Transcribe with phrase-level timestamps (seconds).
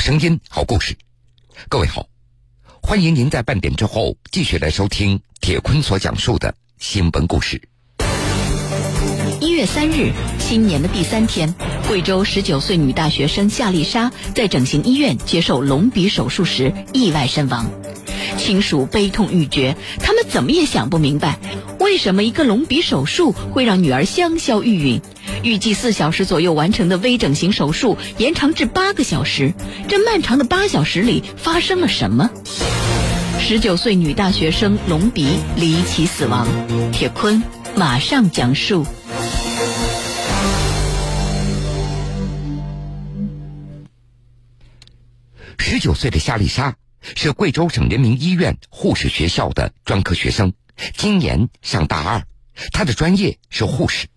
[0.00, 0.96] 声音，好故事。
[1.68, 2.06] 各位好，
[2.80, 7.60] 欢迎您在半点之后继续来收听铁坤所讲述的新闻故事。
[9.42, 11.54] 一月三日，新年的第三天，
[11.86, 17.70] 贵州十九岁女大学生夏丽莎在整形医院接受隆鼻手术时意外身亡，
[18.38, 21.38] 亲属悲痛欲绝，他们怎么也想不明白，
[21.90, 25.02] 为什么一个隆鼻手术会让女儿香消玉殒？
[25.42, 29.52] 预计四小时左右完成的微整形手术延长至八个小时，
[29.88, 32.30] 这漫长的八小时里发生了什么？
[33.40, 36.46] 十九岁女大学生隆鼻离奇死亡，
[36.92, 37.42] 铁坤
[37.74, 38.86] 马上讲述。
[45.58, 46.76] 十九岁的夏丽莎
[47.16, 50.52] 是贵州省人民医院护士学校的专科学生，
[50.96, 52.26] 今年上大二，
[52.72, 54.08] 她的专业是护士。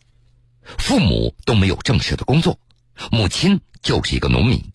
[0.77, 2.59] 父母都没有正式的工作，
[3.11, 4.71] 母亲就是一个农民，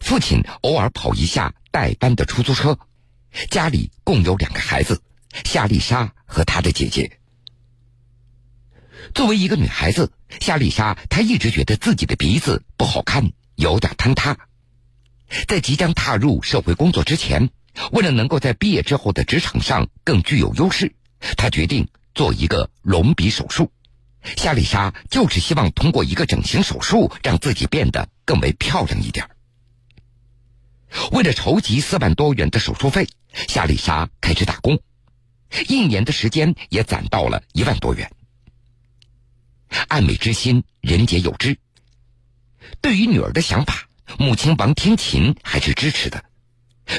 [0.00, 2.78] 父亲偶尔跑一下代班的出租车。
[3.50, 5.00] 家里共有两个孩子，
[5.44, 7.18] 夏丽莎和她的姐姐。
[9.14, 14.36] 作为一个女孩子，夏丽莎她一直觉得自己的鼻子不好看，有点坍塌。
[15.46, 17.50] 在即将踏入社会工作之前，
[17.92, 20.94] 为了能够在毕业之后的职场上更具有优势，
[21.36, 23.70] 他决定做一个隆鼻手术。
[24.36, 29.28] 夏丽莎就是希望通过一个整形手术，让自己变得更为漂亮一点。
[31.12, 33.08] 为了筹集四万多元的手术费，
[33.46, 34.80] 夏丽莎开始打工，
[35.68, 38.10] 一年的时间也攒到了一万多元。
[39.88, 41.58] 爱美之心，人皆有之。
[42.80, 46.24] 对于女儿的想法，母亲王天琴还是支持的。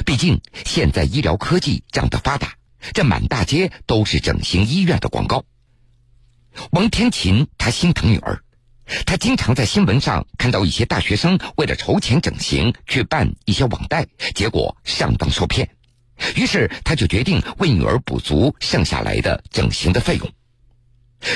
[0.06, 2.54] 毕竟现在医疗科技这样的发达，
[2.92, 5.44] 这满大街都是整形医院的广告。
[6.72, 8.42] 王天琴，她心疼女儿，
[9.06, 15.70] 她经常在新闻上看到一些大学生为了筹钱整形去办一些网贷，结果上当受骗。
[16.36, 20.30] 于是，他就决定为女儿补足剩下来的整形的费用。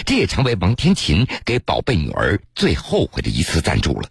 [0.04, 4.10] 这也成为王天琴给宝贝女儿最后悔的一次赞助了。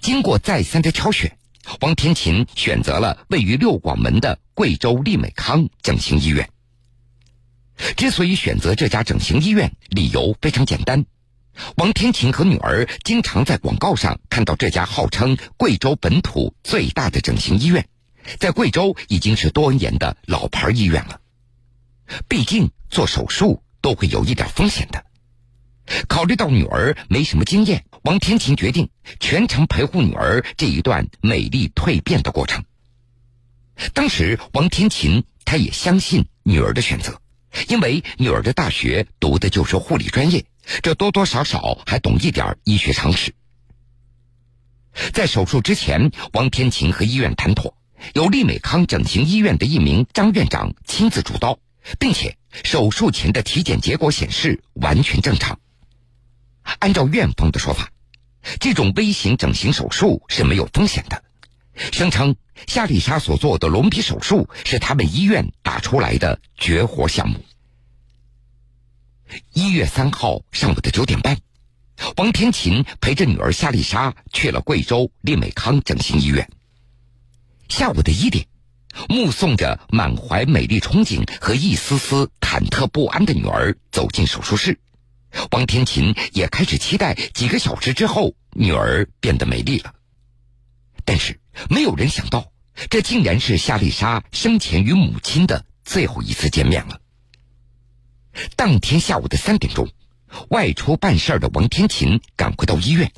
[0.00, 1.36] 经过再三的挑选，
[1.80, 6.48] 王天琴选择了位于六广门的贵州利美康整形医院。
[7.96, 11.04] 之所以选择这家整形医院，理由非常简单。
[11.76, 17.88] 王天琴和女儿经常在广告上看到这家号称贵州本土最大的整形医院，
[18.38, 21.20] 在贵州已经是多年的老牌医院了。
[22.28, 25.04] 毕竟做手术都会有一点风险的。
[26.08, 28.88] 考虑到女儿没什么经验，王天琴决定
[29.20, 32.64] 全程陪护女儿这一段美丽蜕变的过程。
[33.92, 37.20] 当时，王天琴她也相信女儿的选择。
[37.68, 40.44] 因为女儿的大学读的就是护理专业，
[40.82, 43.32] 这多多少少还懂一点医学常识。
[45.12, 47.76] 在手术之前，王天琴和医院谈妥，
[48.14, 51.56] 由利美康整形医院的一名张院长亲自主刀，
[52.00, 55.60] 并且手术前的体检结果显示完全正常。
[56.78, 57.90] 按照院方的说法，
[58.60, 61.22] 这种微型整形手术是没有风险的。
[61.92, 62.36] 声称
[62.66, 67.44] 夏丽莎所做的隆鼻手术是他们医院打出来的绝活项目。
[69.52, 71.38] 一月三号上午的九点半，
[72.16, 76.48] 王天琴陪着女儿夏丽莎去了贵州利美康整形医院。
[77.68, 78.46] 下午的一点，
[79.08, 84.78] 目送着满怀美丽憧憬和一丝丝忐忑不安的女儿走进手术室，
[85.50, 89.94] 王天琴也开始期待几个小时之后女儿变得美丽了。
[91.04, 91.40] 但是。
[91.70, 92.50] 没有人想到，
[92.90, 97.00] 这竟然是夏丽莎生前与母亲的最后一次见面了。
[98.56, 99.88] 当天下午的三点钟，
[100.48, 103.12] 外出办事儿的王天琴赶回到医院，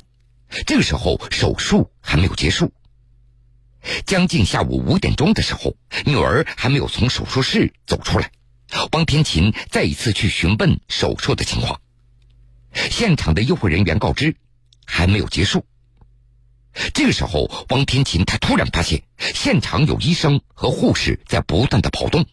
[0.67, 2.75] 这个时候手术还没有结束。
[4.05, 8.31] 将近下午五点钟的时候，女儿还没有从手术室走出来，
[8.93, 11.81] 王天琴再一次去询问手术的情况。
[12.91, 14.37] 现场的医护人员告知，
[14.85, 15.65] 还没有结束。
[16.93, 22.27] 这个时候，王天琴他突然发现现场有医生和护士在不断的跑动，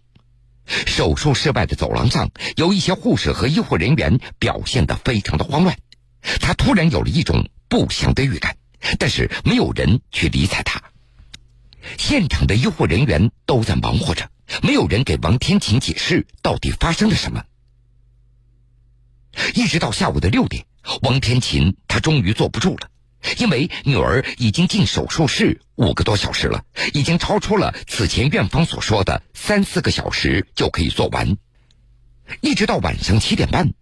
[0.66, 5.78] 手术室外的走廊上有一些护士和医护人员表现的非常的慌乱，
[6.42, 8.58] 他突然有了一种不祥的预感，
[9.00, 10.82] 但是没有人去理睬他。
[11.98, 14.30] 现场的医护人员都在忙活着，
[14.62, 17.44] 没有人给王天琴解释到底发生了什么。
[19.54, 20.66] 一直到下午的六点，
[21.04, 22.90] 王天琴他终于坐不住了。
[23.38, 31.38] 因为女儿已经进手术室五个多小时了，已经超出了此前院方所说的三四个小时就可以做完。
[32.42, 33.74] 一直到晚上七点半，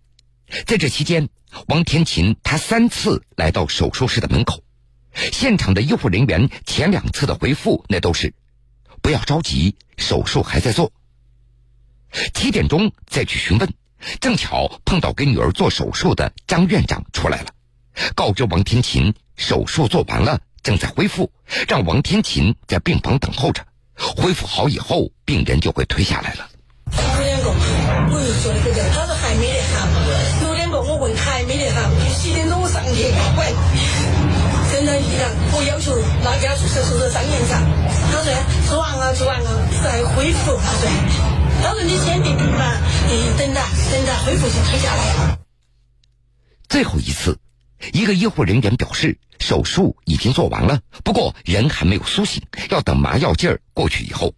[0.67, 1.29] 在这期间，
[1.67, 4.63] 王天琴她三次来到手术室的门口，
[5.31, 8.33] 现场的医护人员前两次的回复那都是
[9.01, 10.91] “不要着急，手术还在做”。
[12.35, 13.73] 七点钟再去询问，
[14.19, 17.47] 正巧碰到给女儿做手术的张院长出来了，
[18.15, 21.31] 告知王天琴手术做完了，正在恢复，
[21.67, 23.63] 让王天琴在病房等候着，
[23.95, 26.47] 恢复好以后，病人就会推下来了。
[26.91, 29.87] 有两个，我又说那个，他说还没得哈，
[30.43, 31.89] 有两个我问还没得哈，
[32.19, 33.03] 七点钟我上去
[33.37, 33.55] 喂，
[34.71, 37.61] 真的医生，我要求那家做手术的张院长，
[38.11, 38.33] 他说
[38.67, 41.40] 做完了做完了再恢复，他说。
[41.61, 43.61] 他说：“你先定病吧，你，等着
[43.91, 45.39] 等着恢复就推下来了。”
[46.67, 47.39] 最后一次，
[47.93, 54.33] 一个医护人员表示，手术已经做完了，不过人还没有苏醒，要等麻药劲儿过去以后。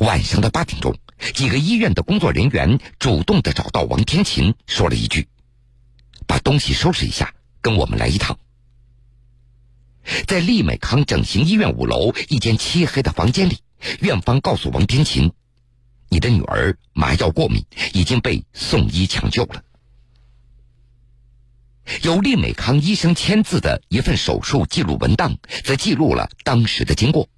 [0.00, 0.96] 晚上的八点钟，
[1.34, 5.28] 几个医院的工作人员主动的找到王天琴，说了一句
[6.26, 8.38] ：“把东西收拾一下，跟我们来一趟。”
[10.26, 13.58] 在利美康整形医院五楼一间漆黑的房间里，
[14.00, 15.32] 院方告诉王天琴。
[16.08, 19.62] 你的女儿麻药过敏，已经被送医抢救了。
[22.02, 27.28] 由利美康医生签字的一份手术记录文档，则记录了当时的经过。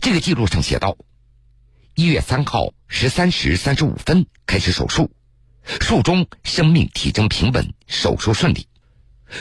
[0.00, 0.96] 这个记录上写道：
[1.94, 5.10] 一月三号十三时三十五分开始手术，
[5.64, 8.66] 术中生命体征平稳，手术顺利。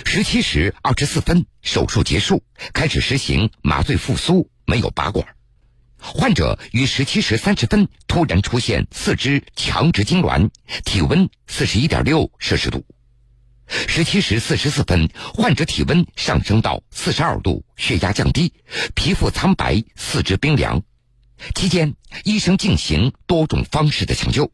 [0.06, 2.44] 十七时二十四分手术结束，
[2.74, 5.37] 开始实行麻醉复苏，没有拔管。
[6.00, 10.50] 患者于十七时三十分突然出现四肢强直痉挛，
[10.86, 12.86] 体温四十一点六摄氏度。
[13.70, 18.54] 十七时四十四分，患者体温上升到四十二度，血压降低，
[18.96, 20.82] 皮肤苍白，四肢冰凉。
[21.54, 24.50] 期间，医生进行多种方式的抢救，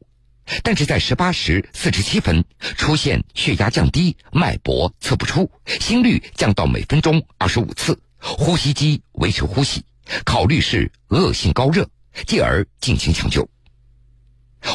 [0.63, 2.43] 但是在十八时四十七分
[2.75, 9.85] 出现血压降低，脉搏测不出，心率降到每分钟二十五次，呼吸机维持呼吸。
[10.25, 11.87] 考虑是恶性高热，
[12.27, 13.47] 继而进行抢救。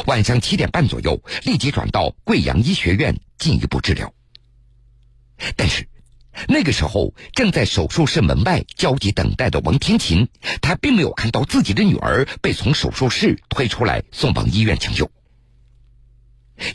[0.05, 4.13] 晚上七点半左右，立即转到贵阳医学院进一步治疗。
[5.55, 5.87] 但是，
[6.47, 10.27] 那个时候正在手术室门外焦急等待的王天琴，
[10.61, 15.09] 她并没有看到自己的女儿被从手术室推出来送往医院抢救。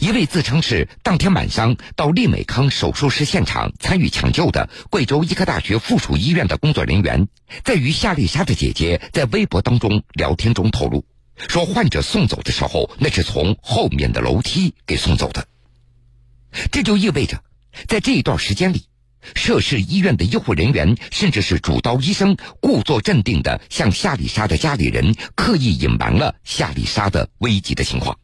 [0.00, 7.28] 一位自称是当天晚上到利美康手术室现场参与抢救的贵州医科大学附属医院的工作人员，
[7.64, 11.04] 在与夏丽莎的姐姐在微博当中聊天中透露，
[11.36, 15.46] 说患者送走的时候，那是从后面的楼梯给送走的。
[16.70, 17.42] 这就意味着，
[17.88, 18.84] 在这一段时间里，
[19.34, 28.16] 涉事医院的医护人员甚至是主刀医生，故作镇定的向夏丽莎的家里人刻意隐瞒了夏丽莎的危急的情况。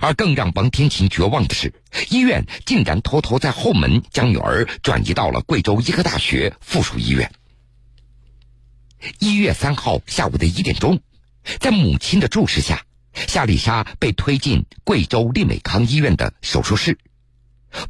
[0.00, 1.72] 而更让王天琴绝望的是，
[2.10, 7.32] 医院竟然偷偷在后门将女儿转移到了贵州医科大学附属医院。
[9.18, 11.00] 一月三号下午的一点钟，
[11.60, 16.98] 在母亲的注视下，夏丽莎被推进贵州利美康医院的手术室。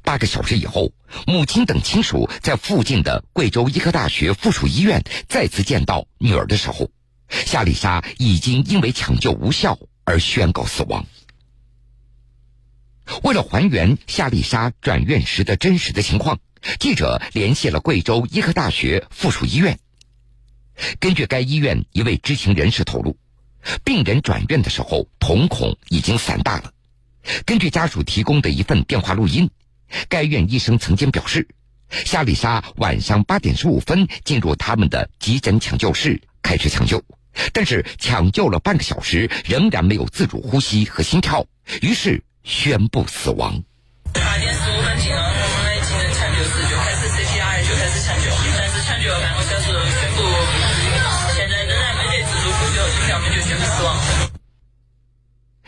[0.03, 0.93] 八个小时以后，
[1.27, 6.91] 母亲等亲属在附近的贵州医科大学附属医院再次见到女儿的时候，
[7.29, 11.07] 夏丽莎已经因为抢救无效而宣告死亡。
[13.23, 16.39] 为了还原夏丽莎转院时的真实的情况，
[16.79, 19.79] 记者联系了贵州医科大学附属医院。
[20.99, 23.17] 根据该医院一位知情人士透露，
[23.85, 26.73] 病人转院的时候瞳孔已经散大了。
[27.45, 29.51] 根据家属提供的一份电话录音，
[30.09, 31.49] 该院医生曾经表示，
[31.91, 37.03] 夏丽莎晚上八点十五分进入他们的急诊抢救室开始抢救，
[37.53, 41.47] 但是抢救了半个小时仍然没有自主呼吸和心跳，
[41.81, 42.23] 于是。
[42.47, 43.61] 宣布死亡。
[44.15, 48.31] 八点十五分进了我们的急诊抢救室，就开始 CPR，就开始抢救。
[48.57, 50.23] 但是抢救了半个小时，宣布
[51.35, 53.99] 现在仍然没得自主呼吸和心跳，我们就宣布死亡。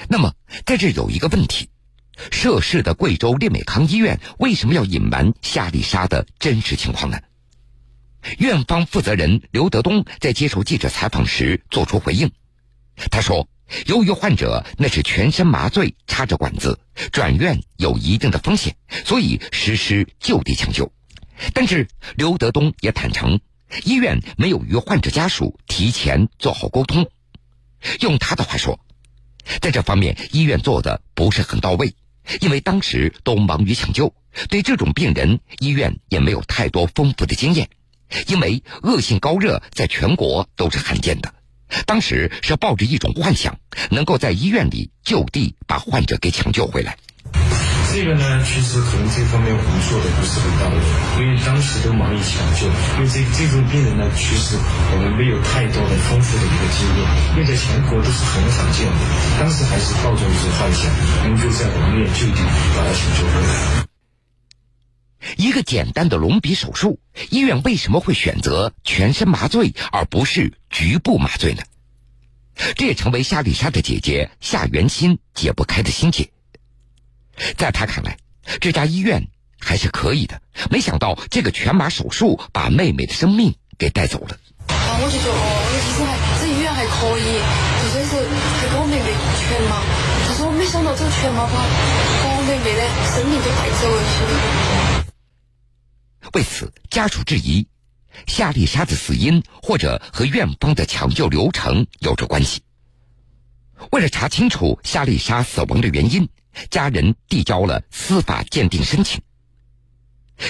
[0.06, 0.32] 那么，
[0.64, 1.68] 在这有一个问题：
[2.30, 7.18] 涉事的贵州利美康医院为什么要隐瞒夏丽莎的真实情况呢？
[8.38, 12.30] 院方负责人刘德东在接受记者采访时作出回应，
[13.10, 13.48] 他说。
[13.86, 16.78] 由于患者那是全身麻醉，插着管子，
[17.12, 20.92] 转院有一定的风险，所以实施就地抢救。
[21.54, 23.40] 但是刘德东也坦诚，
[23.84, 27.08] 医院没有与患者家属提前做好沟通。
[28.00, 28.80] 用他的话说，
[29.60, 31.94] 在这方面医院做的不是很到位，
[32.40, 34.14] 因为当时都忙于抢救，
[34.48, 37.68] 对这种病人医院也没有太多丰富的经验。
[38.26, 41.34] 因为恶性高热在全国都是罕见的。
[41.86, 43.58] 当时是抱着一种幻想，
[43.90, 46.96] 能够在医院里就地把患者给抢救回来。
[47.90, 50.76] 这个呢，其实可能这方面我们做的不是很到位，
[51.20, 54.56] 因为当时都忙于抢救，因为这这种病人呢，其实
[54.92, 57.00] 我们没有太多的丰富的一个经验，
[57.32, 59.00] 因为在全国都是很少见的。
[59.40, 60.92] 当时还是抱着一种幻想，
[61.24, 62.40] 能够在我们医院就地
[62.76, 63.87] 把它抢救回来。
[65.36, 71.62] 一个简单的隆鼻手术，医院为什么会选择全身麻醉而不是局部麻醉呢？
[72.74, 76.28] 这也成为夏丽莎的姐姐夏元心解不开的心结。
[77.56, 78.16] 在她看来，
[78.60, 79.28] 这家医院
[79.60, 80.42] 还是可以的。
[80.70, 84.36] 没想到这个全麻手术把妹妹的生命给带走了。
[84.66, 87.38] 啊，我就觉得哦，其实还这医院还可以，
[87.80, 88.16] 就算是
[88.58, 89.06] 还给我妹妹
[89.38, 89.82] 全麻，
[90.26, 92.82] 但是我没想到这个全麻把把我妹妹的
[93.14, 94.87] 生命给带走了。
[96.34, 97.66] 为此，家属质疑
[98.26, 102.62] 夏丽莎的死因或者和院方的抢救流程有着关系。
[103.92, 106.28] 为了查清楚夏丽莎死亡的原因，
[106.70, 109.20] 家人递交了司法鉴定申请。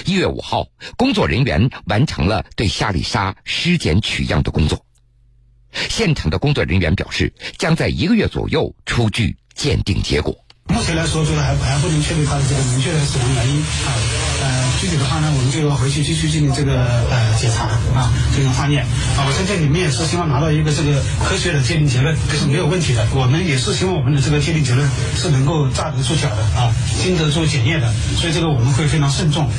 [0.05, 0.67] 一月五号，
[0.97, 4.85] 工作人员完成了对夏丽莎尸检取样的工作。
[5.71, 10.45] 现场的工作人员表示，将在一个月左右出具鉴定结果。
[10.69, 13.89] 目前来说，觉得还还不能确定他的这个明确的死亡原因啊。
[14.41, 18.85] 呃，具体的话呢，我们就要回去继续进行这个呃检查啊，进行化验
[19.17, 19.25] 啊。
[19.27, 23.05] 我相信你们也是希望拿到一个这个科学的鉴定结论，这是没有问题的。
[23.13, 27.91] 我们也是希望我们的这个鉴定结论是能够炸得出脚的啊，经得住检验的。
[28.15, 29.49] 所以这个我们会非常慎重。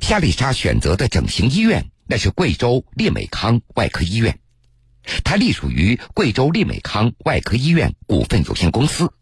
[0.00, 4.38] 夏丽莎选择的整形医院，那是贵州列美康外科医院。
[5.24, 9.12] 它隶属于贵州利美康外科医院股份有限公司。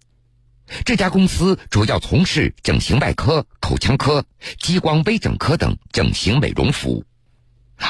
[0.85, 4.25] 这家公司主要从事整形外科、口腔科、
[4.59, 7.05] 激光微整科等整形美容服务。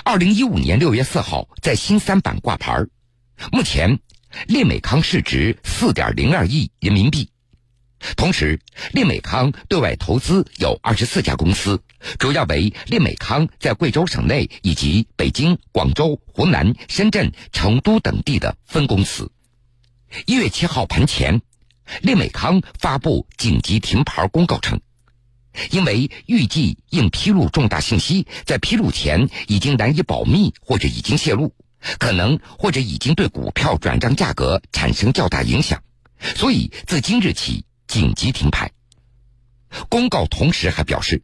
[0.05, 2.87] 二零一五年六月四号在新三板挂牌
[3.51, 3.99] 目前，
[4.47, 7.31] 利美康市值四点零二亿人民币。
[8.17, 8.61] 同时，
[8.93, 11.83] 利美康对外投资有二十四家公司，
[12.19, 19.31] 主要为利美康在贵州省内以及北京、广州、湖南、深圳、成都等地的分公司。
[20.27, 21.43] 一月七号盘前，
[22.01, 24.81] 利美康发布紧急停牌公告称，
[25.71, 31.53] 因为预计应披露重大信息，在披露前已经难以保密或者已经泄露，
[31.99, 35.83] 可能或者已经对股票转账价格产生较大影响，
[36.37, 37.65] 所以自今日起。
[37.89, 38.71] 紧急停牌。
[39.89, 41.21] 公告同时还表示，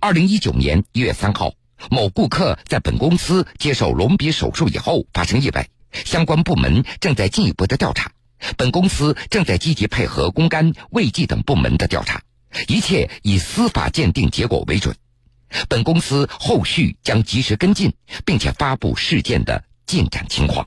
[0.00, 1.52] 二零一九年一月三号，
[1.90, 8.12] 某顾客在本公司接受隆鼻手术以后发生意外，相关部门正在进一步的调查，
[8.56, 12.22] 本公司正在积极配合公安、卫计等部门的调查，
[12.66, 14.96] 一切以司法鉴定结果为准。
[15.68, 20.66] 本公司后续将及时跟进，并且发布事件的进展情况。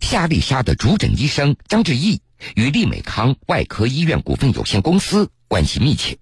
[0.00, 2.20] 夏丽莎的主诊医生张志毅。
[2.54, 6.18] 与利美康外科医院股份有限公司关系密切，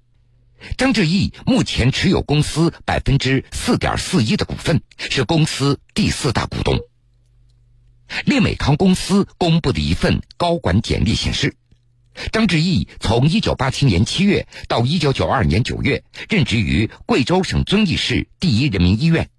[0.76, 6.78] 张志毅目前持有公司百分之四点四一的股份，是公司第四大股东。
[8.26, 11.56] 利美康公司公布的一份高管简历显示，
[12.30, 19.30] 张志毅从一九八七年七月到一九九二年九月任职于贵州省遵义市第一人民医院，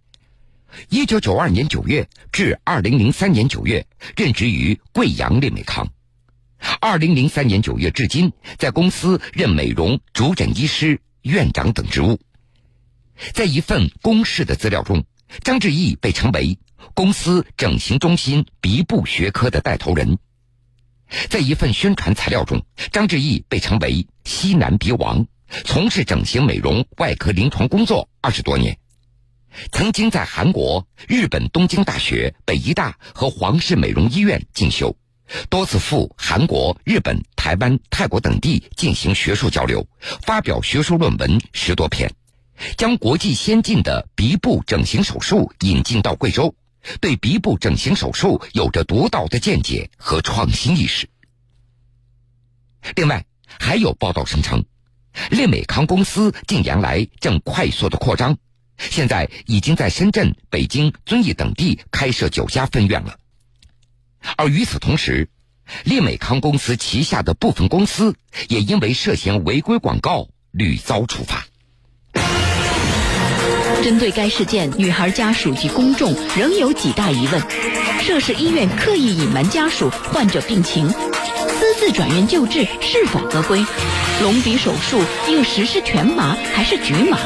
[0.90, 3.86] 一九九二年九月至二零零三年九月
[4.18, 5.88] 任职于贵阳利美康。
[6.80, 12.20] 二零零三年九月至今，在公司任美容主诊医师、院长等职务。
[13.34, 15.06] 在一份公示的资料中，
[15.44, 16.58] 张志毅被称为
[16.94, 20.18] 公司整形中心鼻部学科的带头人。
[21.30, 25.28] 在一份宣传材料中，张志毅被称为西南鼻王，
[25.66, 28.80] 从事整形美容外科临床工作二十多年，
[29.72, 34.98] 曾经在韩国、日本东京大学、北医大和皇室美容医院进修。
[35.50, 39.86] 多次赴韩国、日本、台湾、泰国等地进行学术交流，
[40.22, 42.12] 发表学术论文十多篇，
[42.78, 46.54] 将国际先进的鼻部整形手术引进到贵州，
[47.00, 51.10] 对鼻部整形手术有着独到的见解和创新意识。
[52.96, 53.26] 另外，
[53.60, 54.64] 还有报道声称，
[55.32, 58.38] 利美康公司近年来正快速的扩张，
[58.78, 63.18] 现在已经在深圳、北京、遵义等地开设九家分院了。
[64.38, 65.30] 而与此同时，
[65.84, 68.16] 利美康公司旗下的部分公司
[68.50, 71.46] 也因为涉嫌违规广告屡遭处罚。
[73.84, 77.42] 针对该事件，女孩家属及公众仍有几大疑问：
[78.02, 83.66] 涉事医院刻意隐瞒家属患者病情，私自转院救治是否合规？
[84.22, 87.18] 隆鼻手术应实施全麻还是局麻？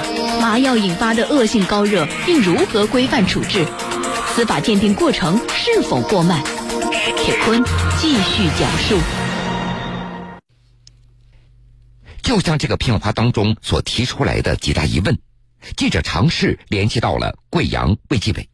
[0.42, 3.66] 麻药引发的恶性高热应如何规范处置？
[4.36, 6.42] 司法鉴定过程是否过慢？
[7.14, 7.64] 铁坤
[8.00, 9.00] 继续讲述。
[12.22, 15.18] 就像这个片花当中所提出来的几大疑问，
[15.78, 18.50] 记者尝试联系到了贵阳卫计委，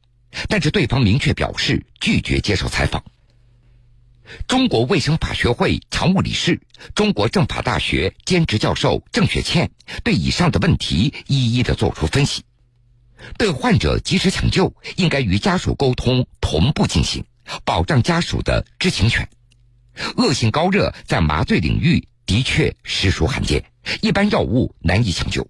[0.48, 3.04] 但是对方明确表示拒绝接受采访。
[4.48, 6.62] 中国卫生法学会常务理事、
[6.96, 9.72] 中国政法大学兼职教授郑雪倩
[10.04, 12.44] 对以上的问题一一的做出分析：
[13.38, 17.26] 对患者及时抢救，应该与家属沟通同步进行，
[17.66, 19.28] 保障家属的知情权。
[20.18, 22.08] 恶性高热在麻醉领域。
[22.26, 23.66] 的确实属罕见，
[24.00, 25.46] 一般药物难以抢救，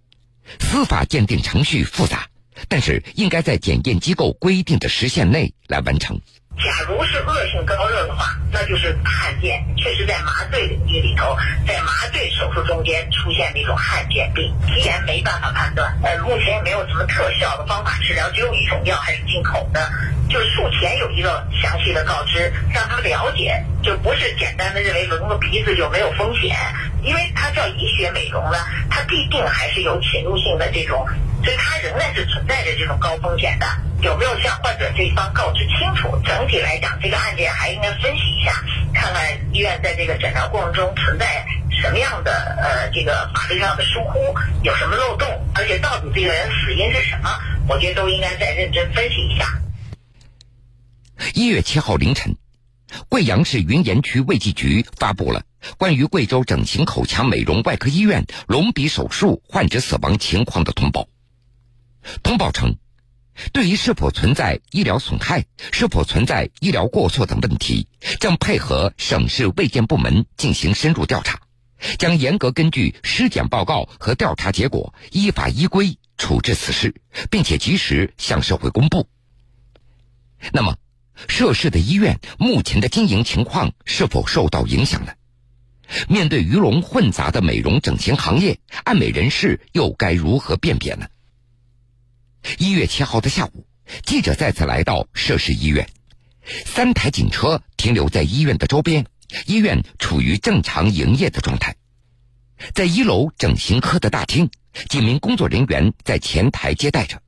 [0.59, 2.27] 司法鉴定程序复杂，
[2.67, 6.19] 但是应该在检验机构规定的时限内来完成。
[6.57, 11.35] 假如是恶性高热的话，那就是罕见，确实在麻醉领域里头，
[11.67, 14.53] 在麻醉手术中间出现的一种罕见病。
[14.67, 19.91] 提前没办法判断，呃，目前也没有什么特效的方法治疗，只有一种药还是进口的，
[20.29, 26.55] 就是术前有一个详细的告知，让他们了解，就不是简单的认为隆个鼻子就没有风险，
[27.01, 28.57] 因为它叫医学美容呢，
[28.89, 31.05] 它必定还是有侵入性的这种。
[31.43, 33.67] 所以它仍然是存在着这种高风险的，
[34.01, 36.17] 有没有向患者这一方告知清楚？
[36.23, 38.53] 整体来讲，这个案件还应该分析一下，
[38.93, 41.45] 看看医院在这个诊疗过程中存在
[41.81, 42.31] 什么样的
[42.61, 44.33] 呃这个法律上的疏忽，
[44.63, 47.29] 有什么漏洞，而且到底这个人死因是什么？
[47.67, 49.45] 我觉得都应该再认真分析一下。
[51.33, 52.35] 一月七号凌晨，
[53.09, 55.43] 贵阳市云岩区卫计局发布了。
[55.77, 61.07] 关于贵州整形口腔美容外科医院隆鼻手术患者死亡情况的通报，
[62.21, 62.75] 通报称，
[63.51, 67.87] 对于是否存在医疗损害、是否存在医疗过错等问题，
[68.19, 71.39] 正配合省市卫健部门进行深入调查，
[71.97, 76.93] 将严格根据尸检报告和调查结果，依法依规处置此事，
[77.31, 79.07] 并且及时向社会公布。
[80.51, 80.77] 那么，
[81.27, 85.13] 涉事的医院目前的经营情况是否受到影响呢？
[86.07, 91.07] 面对鱼龙混杂的美容整形行业，爱美人士又该如何辨别呢？
[92.57, 93.65] 一月七号的下午，
[94.05, 95.87] 记者再次来到涉事医院，
[96.65, 99.05] 三台警车停留在医院的周边，
[99.45, 101.75] 医院处于正常营业的状态。
[102.73, 104.49] 在一楼整形科的大厅，
[104.89, 107.21] 几名工作人员在前台接待着，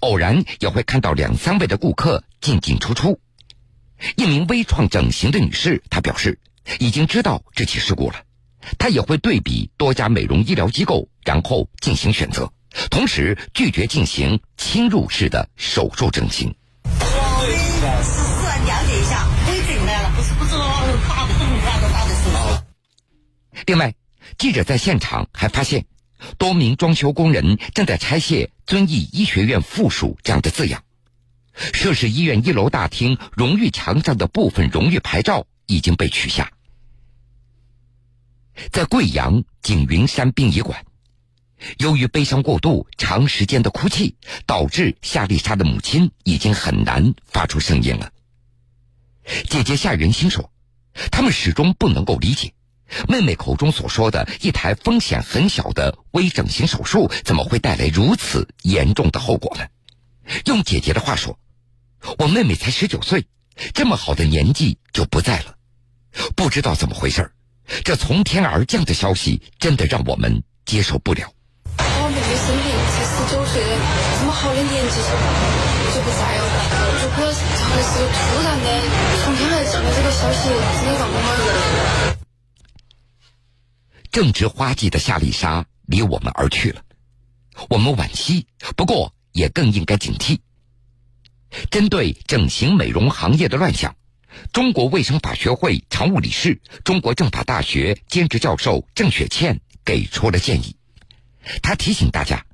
[0.00, 3.20] 偶然也会看到两三位的顾客进进出出。
[4.16, 6.38] 一名微创整形的女士，她表示。
[6.80, 8.16] 已经知道这起事故了，
[8.76, 12.52] 她也会对比多家美容医疗机构，然后进行选择，
[12.90, 16.54] 同时拒绝进行侵入式的手术整形。
[23.66, 23.94] 另外，
[24.38, 25.84] 记者在现场还发现，
[26.38, 30.82] 多名装修工人正在拆卸“遵义医学院附属”这样的字样，
[31.54, 36.50] 涉事医院一楼大厅荣誉墙上的部分荣誉牌照已经被取下。
[38.70, 40.84] 在贵阳景云山殡仪馆，
[41.78, 44.16] 由于悲伤过度、长时间的哭泣，
[44.46, 48.12] 导致夏丽莎的母亲已经很难发出声音了。
[49.48, 50.50] 姐姐夏元心说
[51.10, 52.52] ：“他们始终不能够理解，
[53.08, 59.66] 妹妹口中所说的一台风险很小的微整形手术，怎么会带来如此严重的后果呢？”
[60.46, 61.38] 用姐姐的话说
[62.18, 63.26] ：“我妹妹才十九岁，
[63.74, 65.56] 这么好的年纪就不在了，
[66.36, 67.32] 不知道怎么回事儿。”
[67.84, 71.30] 这从天而降的消息，真的让我们接受不了。
[73.54, 74.96] 这么好的年纪
[75.94, 76.42] 就不在了。
[77.02, 77.32] 如果这
[77.68, 78.66] 会是突然的
[79.24, 81.14] 从天而降的这个消息，真的让我
[82.06, 82.18] 们……
[84.10, 86.82] 正值花季的夏丽莎离我们而去了，
[87.70, 90.38] 我们惋惜，不过也更应该警惕。
[91.70, 93.94] 针对整形美容行业的乱象。
[94.52, 100.76] 中国卫生法学会常务理事、中国政法大学兼职教授郑雪倩给出了建议。
[101.62, 102.44] 他提醒大家，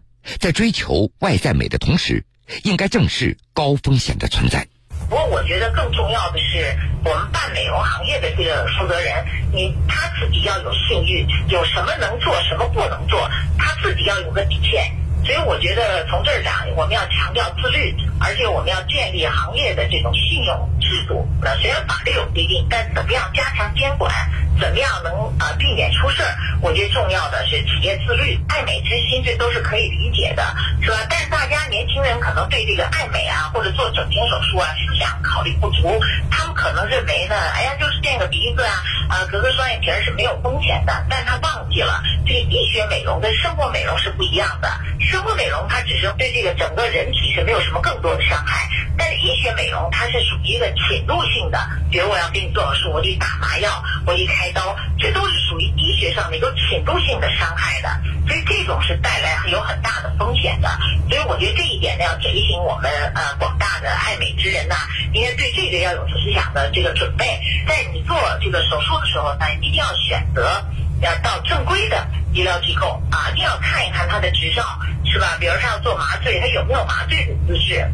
[0.41, 2.25] 在追求外在美的同时，
[2.63, 4.67] 应该正视高风险的存在。
[5.09, 14.91] 不过，我觉得更重要的是，我们办美容行业的这个负责人，你他自己要有信誉，有什么能做，什么不能做，他自己要有个底线。
[15.25, 21.27] 所以我觉得从这儿讲，我们要强调自律，而且我们要建立行业的这种信用制度。
[21.41, 24.13] 那虽然法律有规定，但怎么样加强监管，
[24.61, 26.37] 怎么样能啊避免出事儿？
[26.61, 30.43] 我觉得重要的是企业自律、爱美之心，这都是可以理解的，
[30.83, 30.97] 是吧？
[31.09, 35.99] 但是大家年轻人可能对这个爱美啊，或者做整形手术啊，思想考虑不足，
[36.31, 44.69] 他们可能认为呢，哎呀，就是垫个鼻子啊，啊，割个双眼皮是没有风险的，但他忘记了，这个医学美容跟生活美容是不一样的。
[45.01, 51.59] 生活美容它只是对这个整个人体是没有什么更多的伤害，但是医学美容它是属于一个侵入性的，
[51.95, 53.71] 比如我要给你做手术，我得打麻药，
[54.05, 57.89] 我得开刀，这都是属于医学上的一个侵入性的伤害的，
[58.27, 60.69] 所以这种是带来有很大的风险的。
[61.09, 64.75] 所以我觉得这一点呢，要提醒我们呃广大的爱美之人呐，
[65.13, 70.61] 应该对这个要有思想的这个准备，在你做这个手术的时候呢，一定要选择
[71.01, 74.65] 要到正规的医疗机构啊，一定要看一看他的执照
[75.05, 75.37] 是吧？
[75.39, 77.89] 比如说要做麻醉，他有没有麻醉的姿势？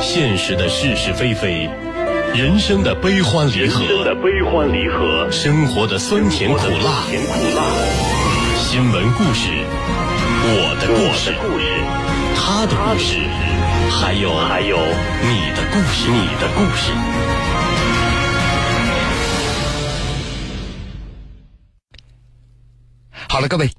[0.00, 1.70] 现实的是是非非，
[2.36, 7.62] 人生的悲欢离合，的悲欢离合，生活的酸甜苦辣，甜苦辣，
[8.58, 9.48] 新闻故事，
[10.44, 11.64] 我的故事，故事，
[12.36, 13.16] 他的故事，
[13.88, 16.92] 还有还有你的故事，你的故事。
[23.30, 23.70] 好了，各位，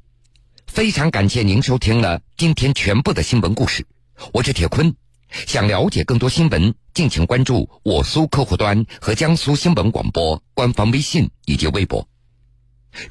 [0.66, 3.86] 非常感谢您收听了今天全部的新闻故事，
[4.34, 4.96] 我是铁坤。
[5.30, 12.08] 想了解更多新闻，敬请关注我苏客户端和江苏新闻广播官方微信以及微博。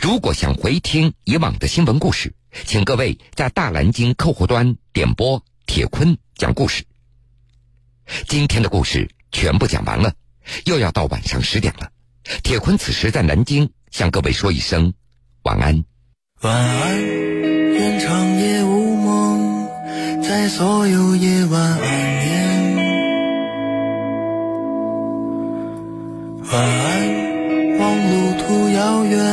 [0.01, 6.85] 如果想回听以往的新闻故事，请各位在大蓝鲸客户端点播铁坤讲故事。
[8.27, 10.15] 今天的故事全部讲完了，
[10.65, 11.91] 又要到晚上十点了。
[12.43, 14.93] 铁坤此时在南京向各位说一声
[15.43, 15.85] 晚安。
[16.41, 17.36] 晚安，
[20.39, 22.77] 在所有夜晚安眠。
[26.53, 29.27] 晚安，望路途遥远。